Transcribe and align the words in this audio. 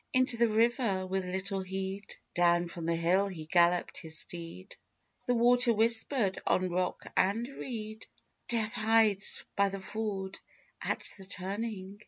Into 0.13 0.35
the 0.35 0.47
river 0.47 1.05
with 1.05 1.25
little 1.25 1.59
heed, 1.59 2.15
Down 2.33 2.67
from 2.69 2.87
the 2.87 2.95
hill 2.95 3.27
he 3.27 3.45
galloped 3.45 3.99
his 3.99 4.17
steed 4.19 4.75
The 5.27 5.35
water 5.35 5.71
whispered 5.73 6.39
on 6.47 6.71
rock 6.71 7.03
and 7.15 7.47
reed, 7.47 8.07
"Death 8.49 8.73
hides 8.73 9.45
by 9.55 9.69
the 9.69 9.79
ford 9.79 10.39
at 10.81 11.07
the 11.19 11.27
turning!" 11.27 11.99